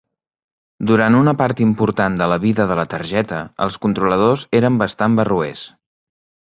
Durant 0.91 1.17
una 1.17 1.33
part 1.41 1.61
important 1.67 2.17
de 2.23 2.29
la 2.33 2.39
vida 2.47 2.67
de 2.73 2.79
la 2.81 2.87
targeta, 2.97 3.43
els 3.67 3.81
controladors 3.87 4.49
eren 4.63 4.85
bastant 4.85 5.21
barroers. 5.23 5.69